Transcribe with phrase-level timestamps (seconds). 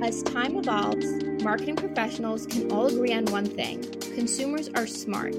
[0.00, 1.06] As time evolves,
[1.42, 3.82] marketing professionals can all agree on one thing
[4.14, 5.34] consumers are smart.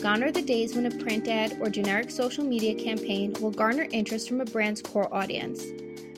[0.00, 3.88] Gone are the days when a print ad or generic social media campaign will garner
[3.90, 5.64] interest from a brand's core audience.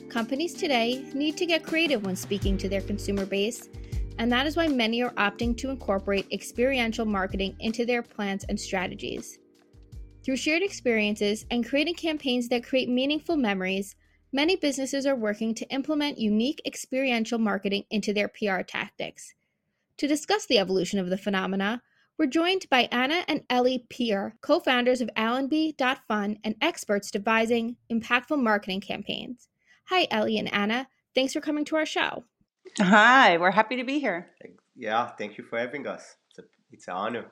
[0.07, 3.69] Companies today need to get creative when speaking to their consumer base,
[4.19, 8.59] and that is why many are opting to incorporate experiential marketing into their plans and
[8.59, 9.39] strategies.
[10.23, 13.95] Through shared experiences and creating campaigns that create meaningful memories,
[14.31, 19.33] many businesses are working to implement unique experiential marketing into their PR tactics.
[19.97, 21.81] To discuss the evolution of the phenomena,
[22.17, 28.41] we're joined by Anna and Eli Peer, co founders of Allenby.fun and experts devising impactful
[28.41, 29.47] marketing campaigns.
[29.85, 30.87] Hi, Eli and Anna.
[31.15, 32.25] Thanks for coming to our show.
[32.77, 34.27] Hi, we're happy to be here.
[34.75, 36.17] Yeah, thank you for having us.
[36.29, 37.25] It's, a, it's an honor.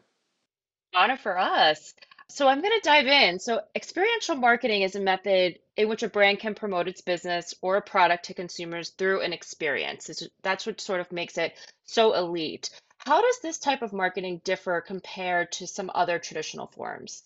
[0.96, 1.94] Honor for us.
[2.30, 3.40] So I'm going to dive in.
[3.40, 7.78] So experiential marketing is a method in which a brand can promote its business or
[7.78, 10.10] a product to consumers through an experience.
[10.44, 11.54] That's what sort of makes it
[11.86, 12.70] so elite.
[12.98, 17.24] How does this type of marketing differ compared to some other traditional forms?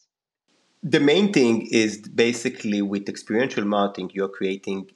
[0.83, 4.91] The main thing is basically with experiential marketing, you're creating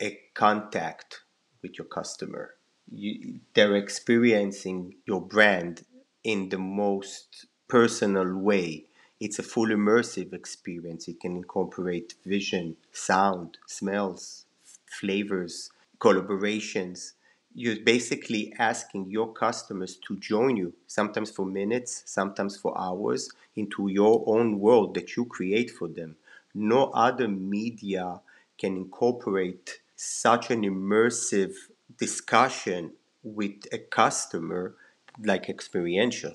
[0.00, 1.20] a contact
[1.62, 2.54] with your customer.
[2.90, 5.84] You, they're experiencing your brand
[6.24, 8.86] in the most personal way.
[9.24, 11.06] It's a full immersive experience.
[11.06, 14.46] It can incorporate vision, sound, smells,
[14.84, 15.70] flavors,
[16.00, 17.12] collaborations.
[17.54, 23.86] You're basically asking your customers to join you, sometimes for minutes, sometimes for hours, into
[23.86, 26.16] your own world that you create for them.
[26.52, 28.22] No other media
[28.58, 31.54] can incorporate such an immersive
[31.96, 34.74] discussion with a customer
[35.22, 36.32] like experiential.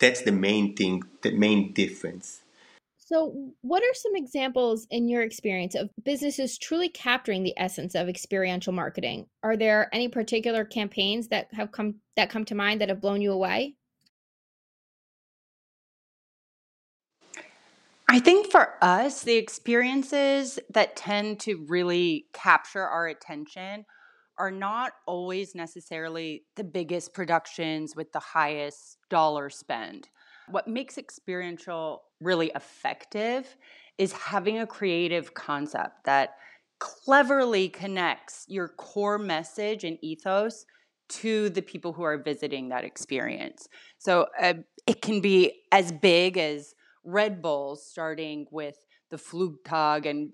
[0.00, 2.42] That's the main thing, the main difference.
[2.96, 8.08] So, what are some examples in your experience of businesses truly capturing the essence of
[8.08, 9.26] experiential marketing?
[9.42, 13.20] Are there any particular campaigns that have come that come to mind that have blown
[13.20, 13.74] you away?
[18.08, 23.84] I think for us, the experiences that tend to really capture our attention
[24.40, 30.08] are not always necessarily the biggest productions with the highest dollar spend.
[30.48, 33.54] What makes experiential really effective
[33.98, 36.36] is having a creative concept that
[36.78, 40.64] cleverly connects your core message and ethos
[41.10, 43.68] to the people who are visiting that experience.
[43.98, 44.54] So uh,
[44.86, 46.74] it can be as big as
[47.04, 48.78] Red Bulls starting with
[49.10, 50.30] the Flugtag and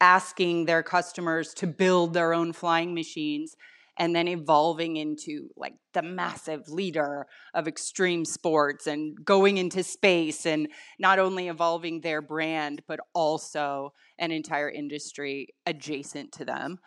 [0.00, 3.56] asking their customers to build their own flying machines
[3.98, 10.46] and then evolving into like the massive leader of extreme sports and going into space
[10.46, 10.68] and
[10.98, 16.78] not only evolving their brand but also an entire industry adjacent to them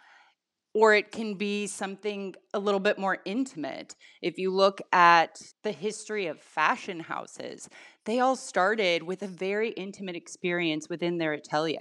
[0.74, 3.96] or it can be something a little bit more intimate.
[4.22, 7.70] If you look at the history of fashion houses,
[8.06, 11.80] they all started with a very intimate experience within their atelier.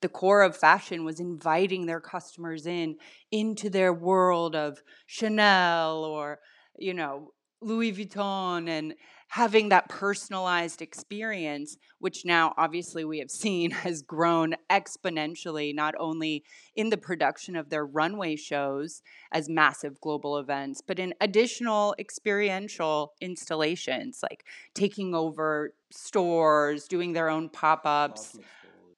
[0.00, 2.96] The core of fashion was inviting their customers in
[3.30, 6.38] into their world of Chanel or,
[6.78, 8.94] you know, Louis Vuitton and
[9.30, 16.44] having that personalized experience, which now obviously we have seen has grown exponentially, not only
[16.74, 23.12] in the production of their runway shows as massive global events, but in additional experiential
[23.20, 24.44] installations like
[24.74, 27.84] taking over stores, doing their own pop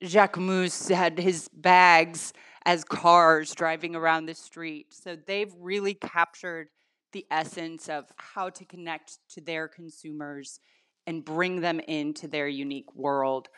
[0.03, 0.13] ups.
[0.13, 2.33] Jacquemus had his bags
[2.65, 4.93] as cars driving around the street.
[4.93, 6.69] So they've really captured
[7.13, 10.61] the essence of how to connect to their consumers
[11.07, 13.49] and bring them into their unique world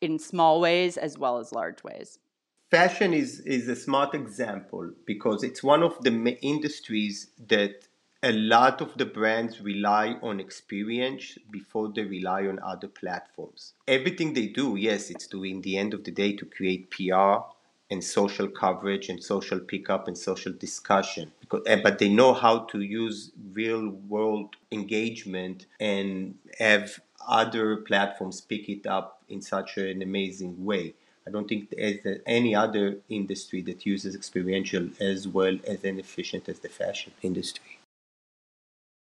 [0.00, 2.18] in small ways as well as large ways.
[2.70, 7.88] Fashion is, is a smart example because it's one of the industries that
[8.22, 13.72] a lot of the brands rely on experience before they rely on other platforms.
[13.88, 17.36] Everything they do, yes, it's to in the end of the day to create PR
[17.90, 21.32] and social coverage and social pickup and social discussion.
[21.40, 28.42] Because eh, but they know how to use real world engagement and have other platforms
[28.42, 30.94] pick it up in such an amazing way.
[31.26, 36.48] I don't think there's any other industry that uses experiential as well as and efficient
[36.48, 37.79] as the fashion industry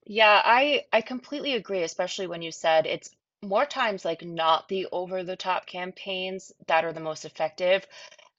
[0.06, 3.10] Yeah, I I completely agree, especially when you said it's
[3.42, 7.84] more times like not the over the top campaigns that are the most effective.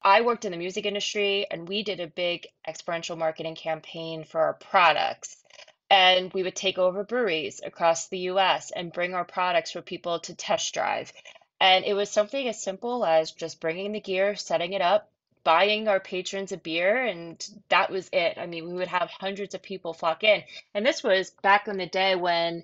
[0.03, 4.41] I worked in the music industry and we did a big experiential marketing campaign for
[4.41, 5.43] our products.
[5.89, 10.19] And we would take over breweries across the US and bring our products for people
[10.21, 11.13] to test drive.
[11.61, 15.11] And it was something as simple as just bringing the gear, setting it up,
[15.43, 18.37] buying our patrons a beer, and that was it.
[18.37, 20.43] I mean, we would have hundreds of people flock in.
[20.73, 22.63] And this was back in the day when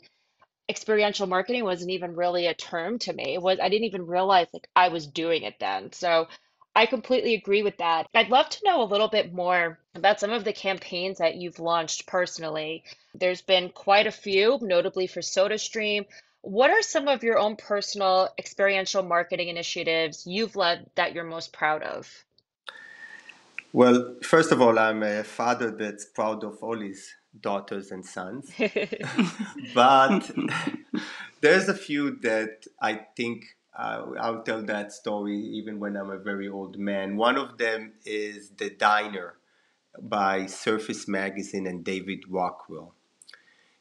[0.70, 3.34] experiential marketing wasn't even really a term to me.
[3.34, 5.92] It was I didn't even realize like I was doing it then.
[5.94, 6.28] So
[6.76, 8.08] I completely agree with that.
[8.14, 11.60] I'd love to know a little bit more about some of the campaigns that you've
[11.60, 12.84] launched personally.
[13.16, 16.06] There's been quite a few, notably for SodaStream.
[16.42, 21.52] What are some of your own personal experiential marketing initiatives you've led that you're most
[21.52, 22.26] proud of?
[23.72, 28.52] Well, first of all, I'm a father that's proud of all his daughters and sons.
[29.76, 30.32] but
[31.42, 36.18] there's a few that I think uh, I'll tell that story even when I'm a
[36.18, 37.16] very old man.
[37.16, 39.36] One of them is The Diner
[40.02, 42.96] by Surface Magazine and David Rockwell.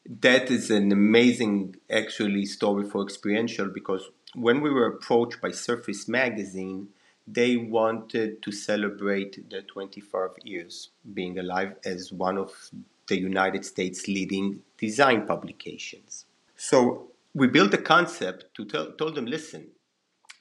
[0.06, 6.08] That is an amazing, actually, story for experiential because when we were approached by Surface
[6.08, 6.88] Magazine,
[7.32, 12.70] they wanted to celebrate the 25 years being alive as one of
[13.08, 16.26] the United States' leading design publications.
[16.56, 19.69] So we built a concept to tell told them, listen,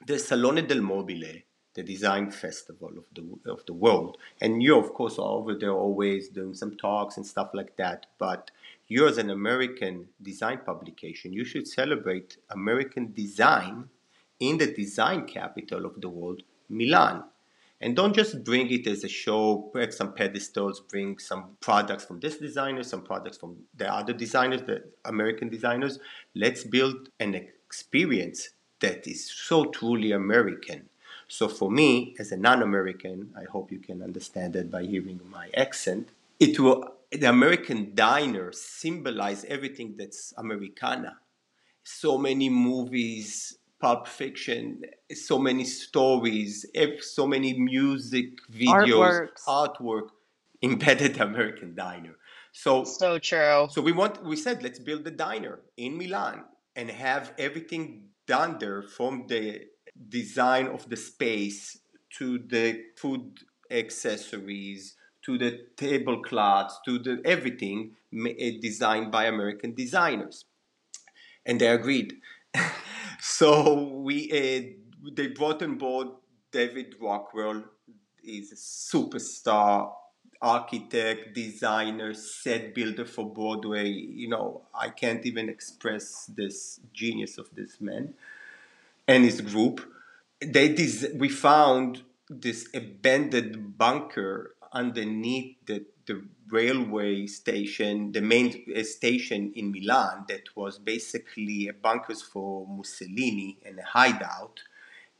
[0.06, 1.42] the Salone del Mobile,
[1.74, 5.74] the design festival of the of the world, and you of course are over there
[5.74, 8.06] always doing some talks and stuff like that.
[8.18, 8.52] But
[8.88, 13.90] you as an American design publication, you should celebrate American design
[14.40, 17.24] in the design capital of the world, Milan.
[17.80, 22.20] And don't just bring it as a show put some pedestals bring some products from
[22.20, 26.00] this designer some products from the other designers the american designers.
[26.34, 28.50] Let's build an experience
[28.80, 30.90] that is so truly american.
[31.28, 35.50] So for me as a non-american i hope you can understand that by hearing my
[35.56, 36.10] accent
[36.40, 41.18] it will the american diner symbolize everything that's americana.
[41.84, 44.82] So many movies Pulp Fiction,
[45.14, 46.66] so many stories,
[47.02, 49.46] so many music videos, Artworks.
[49.48, 50.08] artwork
[50.64, 52.16] embedded American diner.
[52.52, 53.68] So So true.
[53.70, 56.46] so we want we said let's build a diner in Milan
[56.76, 59.62] and have everything done there from the
[60.10, 61.78] design of the space
[62.18, 63.40] to the food
[63.70, 64.96] accessories
[65.26, 67.96] to the tablecloths to the everything
[68.26, 70.46] eh, designed by American designers.
[71.46, 72.16] And they agreed.
[73.20, 76.10] so we uh, they brought on board
[76.52, 77.64] David Rockwell.
[78.22, 79.92] He's a superstar
[80.42, 83.90] architect, designer, set builder for Broadway.
[83.90, 88.14] You know, I can't even express this genius of this man
[89.08, 89.82] and his group.
[90.42, 98.84] They des- we found this abandoned bunker underneath the, the railway station, the main uh,
[98.84, 104.62] station in Milan, that was basically a bunkers for Mussolini and a hideout.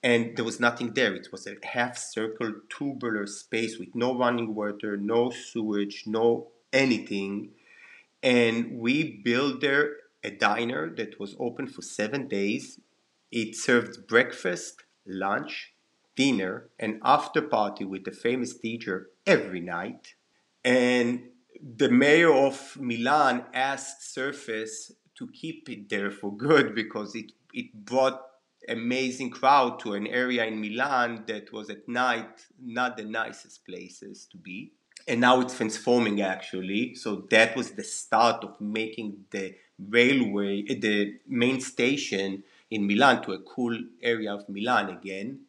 [0.02, 1.14] And there was nothing there.
[1.14, 7.50] It was a half circle tubular space with no running water, no sewage, no anything.
[8.24, 12.80] And we built there a diner that was open for seven days.
[13.32, 15.74] It served breakfast, lunch,
[16.16, 20.16] dinner, and after party with the famous teacher every night
[20.68, 21.22] and
[21.78, 27.86] the mayor of Milan asked Surface to keep it there for good because it, it
[27.86, 28.22] brought
[28.68, 34.28] amazing crowd to an area in Milan that was at night not the nicest places
[34.30, 34.74] to be.
[35.08, 36.96] And now it's transforming actually.
[36.96, 43.32] So that was the start of making the railway, the main station in Milan to
[43.32, 45.46] a cool area of Milan again.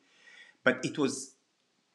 [0.63, 1.35] But it was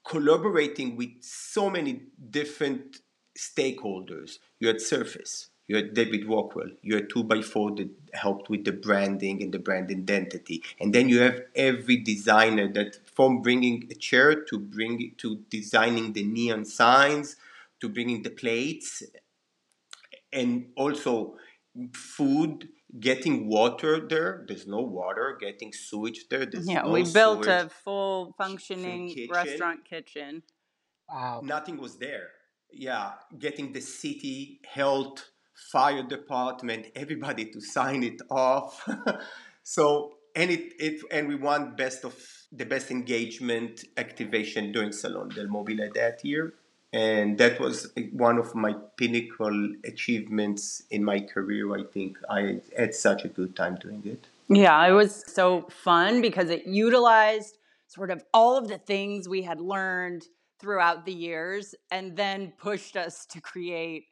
[0.03, 2.97] collaborating with so many different
[3.37, 4.39] stakeholders.
[4.59, 9.41] You had Surface, you had David Rockwell, you had 2x4 that helped with the branding
[9.41, 10.63] and the brand identity.
[10.79, 16.13] And then you have every designer that from bringing a chair to bring to designing
[16.13, 17.35] the neon signs
[17.81, 19.03] to bringing the plates
[20.31, 21.35] and also
[21.93, 27.45] food getting water there there's no water getting sewage there there's Yeah, no we built
[27.45, 27.65] sewage.
[27.65, 29.31] a full functioning kitchen.
[29.33, 30.43] restaurant kitchen.
[31.09, 31.41] Wow.
[31.43, 32.29] nothing was there.
[32.75, 38.87] Yeah, getting the city health fire department, everybody to sign it off.
[39.63, 42.15] so and it, it and we want best of
[42.51, 46.53] the best engagement activation during Salon del Mobile that year.
[46.91, 51.75] And that was one of my pinnacle achievements in my career.
[51.75, 54.27] I think I had such a good time doing it.
[54.47, 59.41] Yeah, it was so fun because it utilized sort of all of the things we
[59.41, 60.27] had learned
[60.63, 64.05] throughout the years and then pushed us to create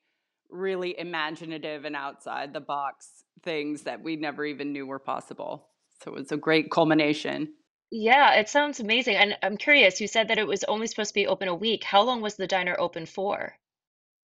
[0.49, 5.69] really imaginative and outside the box things that we never even knew were possible.
[6.03, 7.53] So it was a great culmination.
[7.89, 9.15] Yeah, it sounds amazing.
[9.15, 11.85] And I'm curious, you said that it was only supposed to be open a week.
[11.85, 13.55] How long was the diner open for?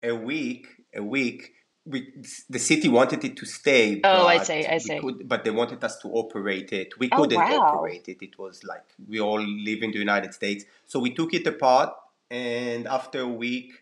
[0.03, 1.53] A week, a week.
[1.85, 2.13] We,
[2.51, 4.99] the city wanted it to stay, Oh, I but see, I we see.
[4.99, 6.99] could, but they wanted us to operate it.
[6.99, 7.73] We Oh, couldn't wow.
[7.73, 8.19] operate it.
[8.21, 11.91] It was like we all live in the United States, so we took it apart,
[12.31, 13.73] and after a week,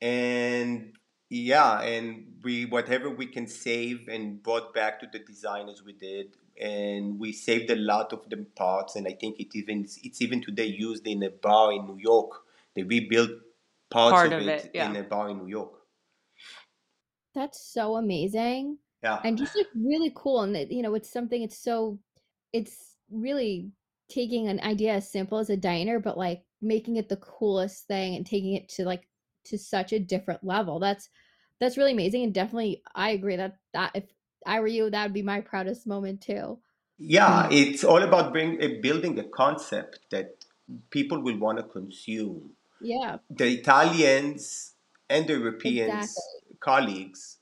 [0.00, 0.96] and
[1.30, 6.36] yeah, and we whatever we can save and brought back to the designers we did,
[6.60, 10.42] and we saved a lot of the parts, and I think it even it's even
[10.42, 12.42] today used in a bar in New York.
[12.74, 13.30] They rebuilt
[13.90, 14.90] parts Part of of it it, yeah.
[14.90, 15.72] in a bar in New York.
[17.34, 18.78] That's so amazing.
[19.02, 19.20] Yeah.
[19.22, 22.00] and just like really cool and that you know it's something it's so
[22.54, 23.70] it's really
[24.08, 28.16] taking an idea as simple as a diner but like making it the coolest thing
[28.16, 29.08] and taking it to like
[29.44, 31.10] to such a different level that's
[31.60, 34.12] that's really amazing and definitely i agree that that if
[34.46, 36.60] i were you that would be my proudest moment too
[36.98, 40.44] Yeah, it's all about bring, uh, building a concept that
[40.90, 42.56] people will want to consume.
[42.80, 44.74] yeah The Italians
[45.10, 47.38] and the Europeans exactly colleagues,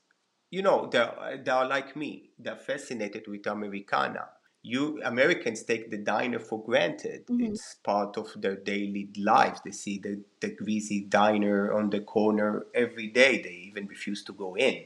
[0.51, 2.31] you know, they're, they're like me.
[2.39, 4.29] They're fascinated with Americana.
[4.63, 7.25] You Americans take the diner for granted.
[7.27, 9.61] hmm It's part of their daily lives.
[9.63, 13.41] They see the, the greasy diner on the corner every day.
[13.41, 14.85] They even refuse to go in.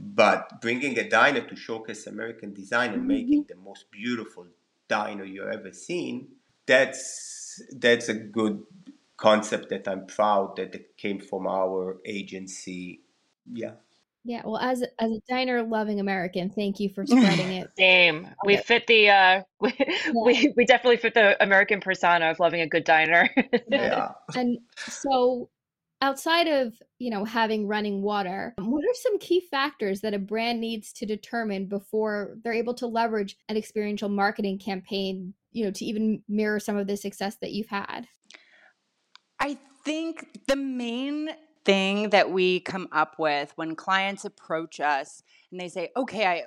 [0.00, 4.46] But bringing a diner to showcase American design and making the most beautiful
[4.88, 6.28] diner you've ever seen,
[6.66, 8.64] that's that's a good
[9.16, 13.00] concept that I'm proud that it came from our agency.
[13.52, 13.74] Yeah.
[14.24, 18.22] Yeah well as a- as a diner loving american thank you for spreading it Same.
[18.24, 18.64] Love We it.
[18.64, 22.66] fit the uh we, yeah we we definitely fit the American persona of loving a
[22.66, 23.28] good diner.
[23.36, 24.12] yeah Yeah.
[24.34, 25.50] and so
[26.02, 30.18] outside of you know having running water um, what are some key factors that a
[30.18, 35.70] brand needs to determine before they're able to leverage an experiential marketing campaign you know
[35.70, 38.06] to even mirror some of the success that you've had
[39.40, 41.28] I think the main
[41.64, 46.44] thing that we come up with when clients approach us and they say, "Okay, I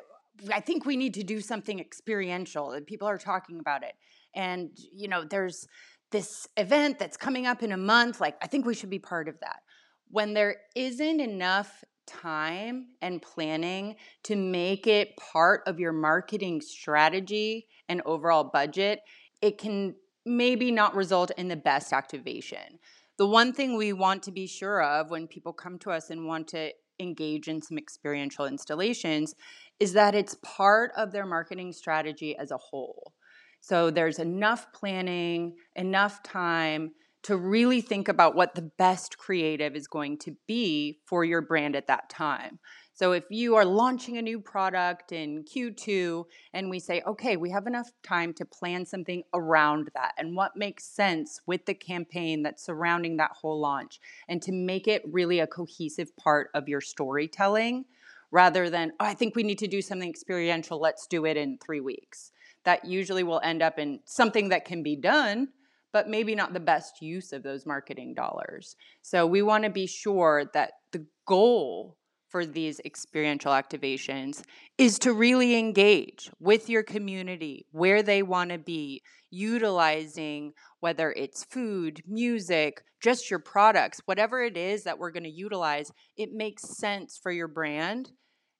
[0.53, 3.95] I think we need to do something experiential." And people are talking about it.
[4.35, 5.67] And you know, there's
[6.11, 9.27] this event that's coming up in a month, like I think we should be part
[9.27, 9.61] of that.
[10.09, 17.67] When there isn't enough time and planning to make it part of your marketing strategy
[17.89, 19.01] and overall budget,
[19.41, 19.95] it can
[20.25, 22.79] maybe not result in the best activation.
[23.17, 26.27] The one thing we want to be sure of when people come to us and
[26.27, 29.33] want to engage in some experiential installations
[29.79, 33.13] is that it's part of their marketing strategy as a whole.
[33.59, 36.91] So there's enough planning, enough time
[37.23, 41.75] to really think about what the best creative is going to be for your brand
[41.75, 42.59] at that time.
[42.97, 47.51] So if you are launching a new product in Q2 and we say, okay, we
[47.51, 52.41] have enough time to plan something around that and what makes sense with the campaign
[52.41, 56.81] that's surrounding that whole launch and to make it really a cohesive part of your
[56.81, 57.85] storytelling
[58.31, 61.59] rather than, oh, I think we need to do something experiential, let's do it in
[61.59, 62.31] three weeks.
[62.63, 65.49] That usually will end up in something that can be done,
[65.91, 68.75] but maybe not the best use of those marketing dollars.
[69.03, 71.95] So we want to be sure that the goal
[72.29, 74.43] for these experiential activations
[74.77, 81.43] is to really engage with your community where they want to be, utilizing whether it's
[81.45, 86.77] food, music, just your products, whatever it is that we're going to utilize, it makes
[86.77, 88.11] sense for your brand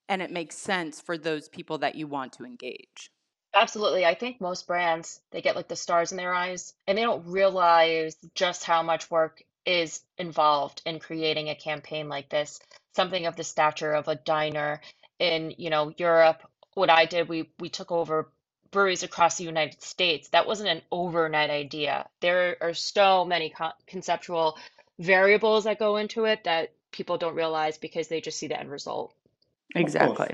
[0.08, 3.10] and it makes sense for those people that you want to engage.
[3.54, 4.04] Absolutely.
[4.04, 7.26] I think most brands, they get like the stars in their eyes and they don't
[7.26, 12.60] realize just how much work is involved in creating a campaign like this,
[12.98, 14.80] something of the stature of a diner
[15.20, 16.42] in, you know, Europe.
[16.74, 18.28] What I did, we we took over
[18.72, 20.28] breweries across the United States.
[20.30, 22.08] That wasn't an overnight idea.
[22.20, 24.58] There are so many con conceptual
[24.98, 28.70] variables that go into it that people don't realize because they just see the end
[28.70, 29.14] result.
[29.76, 30.30] Exactly.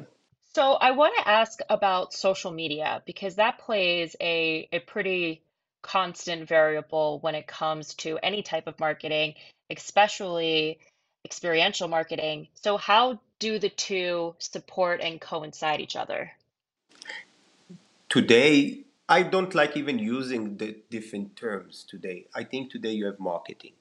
[0.55, 5.43] So I want to ask about social media because that plays a, a pretty
[5.83, 9.35] constant variable when it comes to any type of marketing,
[9.69, 10.79] especially
[11.25, 12.49] experiential marketing.
[12.55, 16.33] So how do the two support and coincide each other?
[18.09, 22.27] Today, I don't like even using the different terms today.
[22.35, 23.73] I think today you have marketing,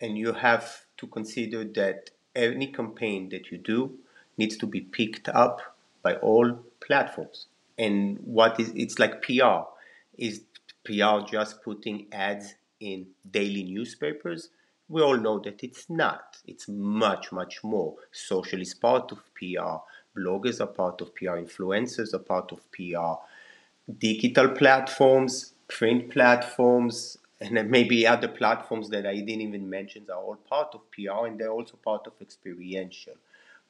[0.00, 3.98] and you have to consider that any campaign that you do
[4.38, 5.60] needs to be picked up
[6.02, 7.46] by all platforms.
[7.76, 9.64] And what is it's like PR.
[10.16, 10.42] Is
[10.84, 14.50] PR just putting ads in daily newspapers?
[14.92, 16.36] We all know that it's not.
[16.46, 17.94] It's much, much more.
[18.12, 19.76] Social is part of PR.
[20.16, 21.38] Bloggers are part of PR.
[21.46, 23.14] Influencers are part of PR
[23.98, 30.36] digital platforms print platforms and maybe other platforms that I didn't even mention are all
[30.36, 33.14] part of PR and they're also part of experiential.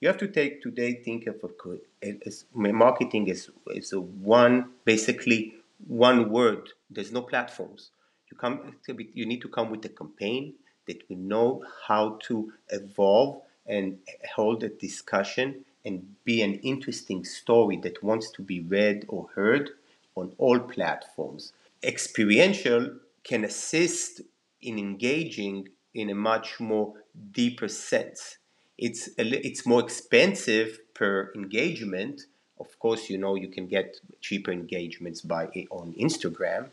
[0.01, 5.55] You have to take today think of a, as marketing is is a one basically
[5.87, 6.71] one word.
[6.91, 7.91] There's no platforms.
[8.31, 10.55] You come you need to come with a campaign
[10.87, 13.99] that we know how to evolve and
[14.35, 19.71] hold a discussion and be an interesting story that wants to be read or heard
[20.15, 21.53] on all platforms.
[21.83, 24.21] Experiential can assist
[24.61, 26.95] in engaging in a much more
[27.33, 28.39] deeper sense.
[28.79, 32.23] It's a, it's more expensive per engagement.
[32.59, 36.69] Of course, you know you can get cheaper engagements by on Instagram,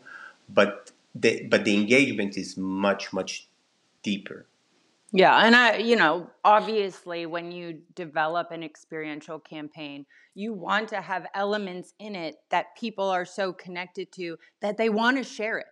[0.48, 3.48] but the but the engagement is much much
[4.02, 4.46] deeper.
[5.12, 11.00] Yeah, and I, you know, obviously when you develop an experiential campaign, you want to
[11.00, 15.58] have elements in it that people are so connected to that they want to share
[15.58, 15.66] it.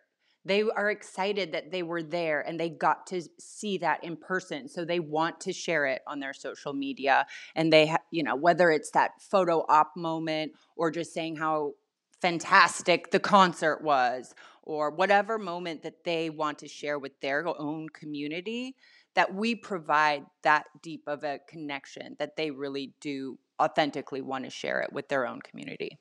[0.44, 4.68] They are excited that they were there and they got to see that in person.
[4.68, 7.26] So they want to share it on their social media.
[7.54, 11.74] And they, ha- you know, whether it's that photo op moment or just saying how
[12.20, 17.88] fantastic the concert was or whatever moment that they want to share with their own
[17.90, 18.74] community
[19.14, 24.50] that we provide that deep of a connection that they really do authentically want to
[24.50, 25.98] share it with their own community.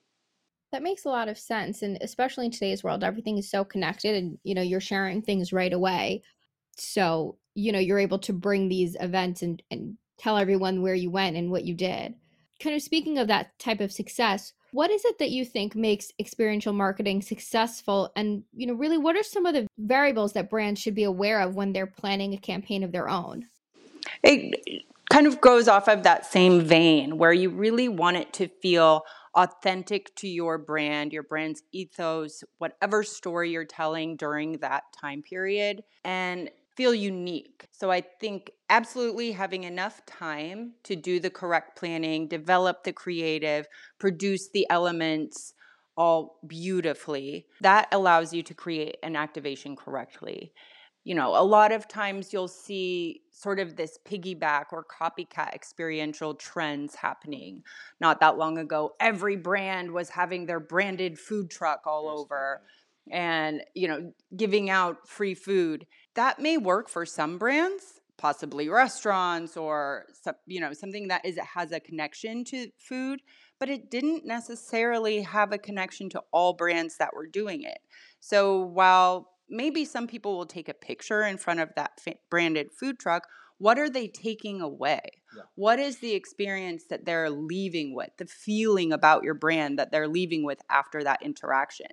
[0.72, 4.16] That makes a lot of sense and especially in today's world everything is so connected
[4.16, 6.24] and you know you're sharing things right away.
[6.78, 11.10] So, you know, you're able to bring these events and and tell everyone where you
[11.10, 12.16] went and what you did.
[12.60, 16.12] Kind of speaking of that type of success, what is it that you think makes
[16.20, 20.80] experiential marketing successful and you know really what are some of the variables that brands
[20.80, 23.46] should be aware of when they're planning a campaign of their own
[24.24, 28.48] it kind of goes off of that same vein where you really want it to
[28.48, 29.04] feel
[29.36, 35.84] authentic to your brand, your brand's ethos, whatever story you're telling during that time period.
[36.04, 37.68] And feel unique.
[37.72, 43.68] So I think absolutely having enough time to do the correct planning, develop the creative,
[44.00, 45.54] produce the elements
[45.98, 50.54] all beautifully, that allows you to create an activation correctly.
[51.04, 56.36] You know, a lot of times you'll see sort of this piggyback or copycat experiential
[56.36, 57.64] trends happening.
[58.00, 62.62] Not that long ago, every brand was having their branded food truck all over
[63.10, 65.88] and, you know, giving out free food
[66.18, 70.06] that may work for some brands possibly restaurants or
[70.48, 73.22] you know something that is has a connection to food
[73.60, 77.80] but it didn't necessarily have a connection to all brands that were doing it.
[78.20, 82.00] So while maybe some people will take a picture in front of that
[82.30, 83.28] branded food truck
[83.60, 85.02] what are they taking away?
[85.36, 85.44] Yeah.
[85.56, 90.08] what is the experience that they're leaving with the feeling about your brand that they're
[90.08, 91.88] leaving with after that interaction?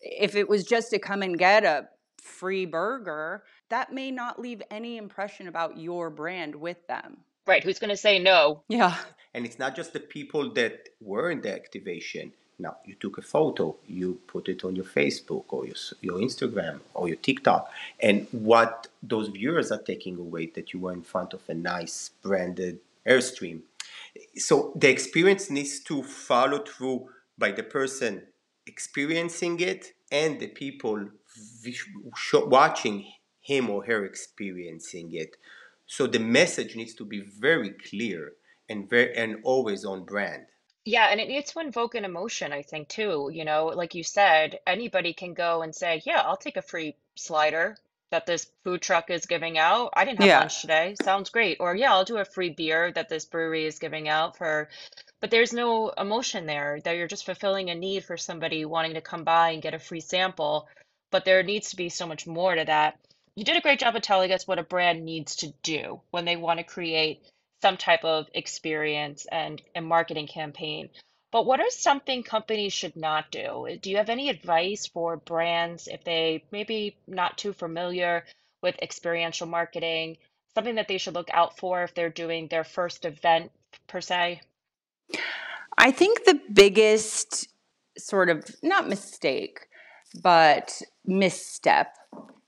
[0.00, 1.88] If it was just to come and get a
[2.22, 7.18] free burger, that may not leave any impression about your brand with them.
[7.46, 7.64] Right.
[7.64, 8.62] Who's going to say no?
[8.68, 8.96] Yeah.
[9.34, 12.32] And it's not just the people that were in the activation.
[12.58, 16.78] Now, you took a photo, you put it on your Facebook or your, your Instagram
[16.94, 21.34] or your TikTok, and what those viewers are taking away that you were in front
[21.34, 23.62] of a nice branded Airstream.
[24.36, 28.22] So the experience needs to follow through by the person
[28.66, 31.08] experiencing it and the people
[32.34, 33.06] watching
[33.40, 35.36] him or her experiencing it.
[35.86, 38.34] So the message needs to be very clear
[38.68, 40.46] and very and always on brand.
[40.84, 43.30] Yeah, and it needs to invoke an emotion, I think, too.
[43.32, 46.96] You know, like you said, anybody can go and say, Yeah, I'll take a free
[47.14, 47.76] slider
[48.12, 49.92] that this food truck is giving out.
[49.96, 50.40] I didn't have Yeah.
[50.40, 50.94] lunch today.
[50.94, 51.58] Sounds great.
[51.60, 54.68] Or, yeah, I'll do a free beer that this brewery is giving out for,
[55.20, 59.00] but there's no emotion there, that you're just fulfilling a need for somebody wanting to
[59.00, 60.68] come by and get a free sample
[61.12, 62.98] but there needs to be so much more to that.
[63.36, 66.24] You did a great job of telling us what a brand needs to do when
[66.24, 67.22] they want to create
[67.60, 70.88] some type of experience and a marketing campaign.
[71.32, 73.66] But what are something companies should not do?
[73.80, 78.26] Do you have any advice for brands if they maybe not too familiar
[78.62, 80.18] with experiential marketing,
[80.54, 83.50] something that they should look out for if they're doing their first event
[83.86, 84.42] per se?
[85.78, 87.48] I think the biggest
[87.96, 89.60] sort of not mistake,
[90.22, 91.96] but misstep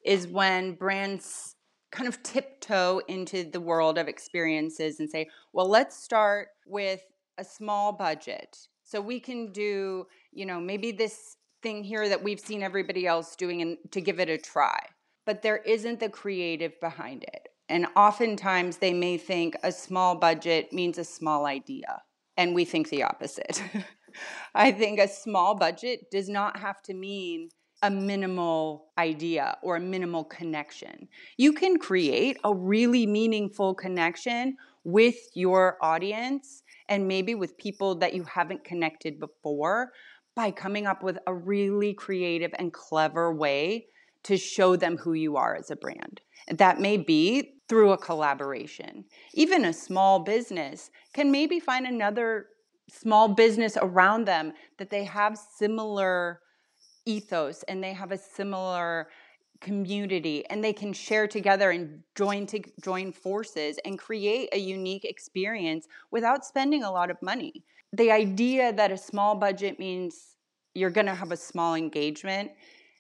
[0.05, 1.57] is when brands
[1.91, 7.01] kind of tiptoe into the world of experiences and say, well, let's start with
[7.39, 8.69] a small budget.
[8.85, 13.35] So we can do, you know, maybe this thing here that we've seen everybody else
[13.35, 14.79] doing and to give it a try.
[15.27, 17.49] But there isn't the creative behind it.
[17.69, 22.03] And oftentimes they may think a small budget means a small idea.
[22.37, 23.63] And we think the opposite.
[24.55, 27.49] I think a small budget does not have to mean
[27.83, 31.09] a minimal idea or a minimal connection.
[31.37, 38.15] You can create a really meaningful connection with your audience and maybe with people that
[38.15, 39.93] you haven't connected before
[40.35, 43.87] by coming up with a really creative and clever way
[44.25, 46.21] to show them who you are as a brand.
[46.49, 49.05] That may be through a collaboration.
[49.35, 52.47] Even a small business can maybe find another
[52.91, 56.41] small business around them that they have similar
[57.07, 59.09] ethos and they have a similar
[59.65, 65.05] community and they can share together and join to join forces and create a unique
[65.05, 67.65] experience without spending a lot of money.
[67.93, 70.37] The idea that a small budget means
[70.75, 72.51] you're going to have a small engagement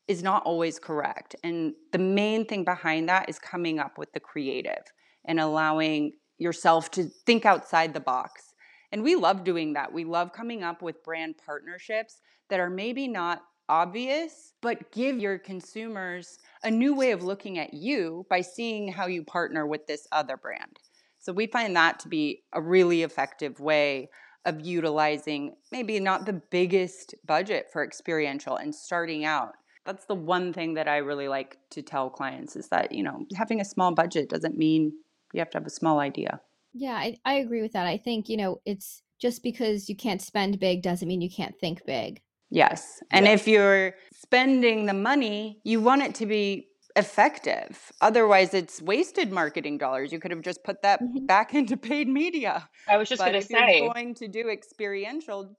[0.09, 1.37] is not always correct.
[1.45, 4.85] And the main thing behind that is coming up with the creative
[5.25, 8.55] and allowing yourself to think outside the box.
[8.93, 9.93] And we love doing that.
[9.93, 15.39] We love coming up with brand partnerships that are maybe not obvious, but give your
[15.39, 20.09] consumers a new way of looking at you by seeing how you partner with this
[20.11, 20.79] other brand.
[21.21, 24.09] So we find that to be a really effective way
[24.45, 30.53] of utilizing maybe not the biggest budget for experiential and starting out that's the one
[30.53, 33.93] thing that I really like to tell clients is that, you know, having a small
[33.93, 34.93] budget doesn't mean
[35.33, 36.41] you have to have a small idea.
[36.73, 37.87] Yeah, I, I agree with that.
[37.87, 41.59] I think, you know, it's just because you can't spend big doesn't mean you can't
[41.59, 42.21] think big.
[42.55, 43.03] Yes.
[43.11, 47.93] And if you're spending the money, you want it to be effective.
[48.01, 50.13] Otherwise, it's wasted marketing dollars.
[50.13, 51.27] You could have just put that mm-hmm.
[51.27, 52.69] back into paid media.
[52.89, 55.57] I was just going to say, you're going to do experiential,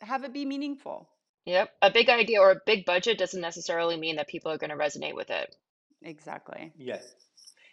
[0.00, 1.08] have it be meaningful.
[1.46, 1.70] Yep.
[1.80, 4.76] A big idea or a big budget doesn't necessarily mean that people are going to
[4.76, 5.54] resonate with it.
[6.02, 6.72] Exactly.
[6.76, 7.14] Yes.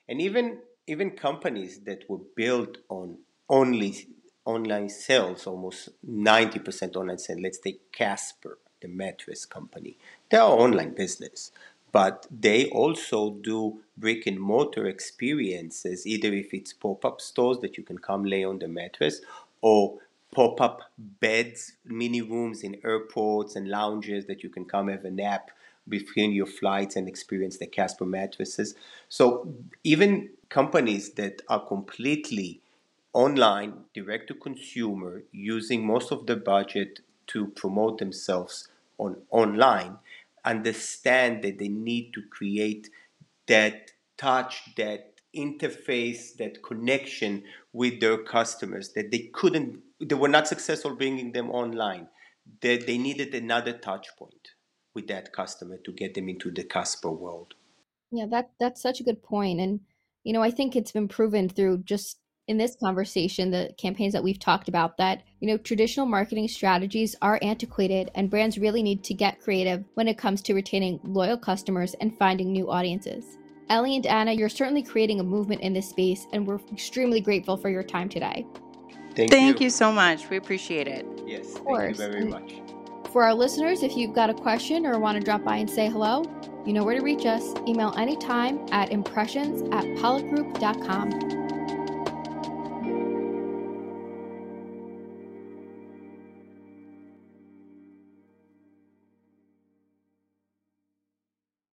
[0.07, 3.17] And even even companies that were built on
[3.49, 4.07] only
[4.47, 7.39] online sales, almost 90% online sales.
[7.41, 9.97] Let's take Casper, the mattress company.
[10.29, 11.51] They are online business,
[11.91, 17.83] but they also do brick and mortar experiences, either if it's pop-up stores that you
[17.83, 19.19] can come lay on the mattress
[19.61, 19.97] or
[20.33, 25.11] pop up beds, mini rooms in airports and lounges that you can come have a
[25.11, 25.51] nap
[25.89, 28.75] between your flights and experience the Casper mattresses.
[29.09, 32.61] So even companies that are completely
[33.13, 39.97] online, direct to consumer, using most of their budget to promote themselves on online,
[40.45, 42.89] understand that they need to create
[43.47, 47.43] that touch, that interface, that connection
[47.73, 52.07] with their customers that they couldn't they were not successful bringing them online.
[52.61, 54.51] That they needed another touch point
[54.93, 57.55] with that customer to get them into the Casper world.
[58.11, 59.17] Yeah, that that's such a good.
[59.31, 59.81] And
[60.23, 64.23] you know, I think it's been proven through just in this conversation, the campaigns that
[64.23, 69.03] we've talked about, that you know traditional marketing strategies are antiquated, and brands really need
[69.03, 73.37] to get creative when it comes to retaining loyal customers and finding new audiences.
[73.69, 77.57] Eli and Anna, you're certainly creating a movement in this space, and we're extremely grateful
[77.57, 78.45] for your time today.
[79.13, 79.65] Thank, thank you.
[79.65, 79.69] you.
[79.69, 80.29] so much.
[80.29, 81.05] We appreciate it.
[81.25, 81.97] Yes, of course.
[81.97, 82.53] thank you very much.
[83.11, 85.89] For our listeners, if you've got a question or want to drop by and say
[85.89, 86.23] hello,
[86.65, 87.53] you know where to reach us.
[87.67, 91.36] Email anytime at impressions at pollockgroup.com.